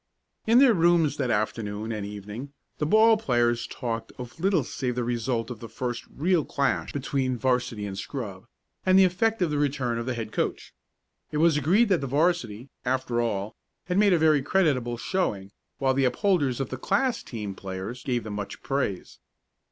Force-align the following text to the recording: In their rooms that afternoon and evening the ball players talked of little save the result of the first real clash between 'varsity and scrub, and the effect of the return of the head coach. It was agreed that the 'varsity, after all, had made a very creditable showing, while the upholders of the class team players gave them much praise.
In 0.47 0.57
their 0.57 0.73
rooms 0.73 1.17
that 1.17 1.29
afternoon 1.29 1.91
and 1.91 2.03
evening 2.07 2.53
the 2.79 2.87
ball 2.87 3.17
players 3.17 3.67
talked 3.67 4.11
of 4.17 4.39
little 4.39 4.63
save 4.63 4.95
the 4.95 5.03
result 5.03 5.51
of 5.51 5.59
the 5.59 5.69
first 5.69 6.05
real 6.09 6.43
clash 6.43 6.91
between 6.91 7.37
'varsity 7.37 7.85
and 7.85 7.95
scrub, 7.95 8.47
and 8.83 8.97
the 8.97 9.03
effect 9.03 9.43
of 9.43 9.51
the 9.51 9.59
return 9.59 9.99
of 9.99 10.07
the 10.07 10.15
head 10.15 10.31
coach. 10.31 10.73
It 11.31 11.37
was 11.37 11.55
agreed 11.55 11.89
that 11.89 12.01
the 12.01 12.07
'varsity, 12.07 12.69
after 12.83 13.21
all, 13.21 13.55
had 13.85 13.99
made 13.99 14.11
a 14.13 14.17
very 14.17 14.41
creditable 14.41 14.97
showing, 14.97 15.51
while 15.77 15.93
the 15.93 16.05
upholders 16.05 16.59
of 16.59 16.69
the 16.71 16.77
class 16.77 17.21
team 17.21 17.53
players 17.53 18.01
gave 18.03 18.23
them 18.23 18.33
much 18.33 18.63
praise. 18.63 19.19